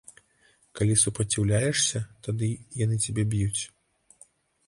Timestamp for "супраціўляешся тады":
1.01-2.49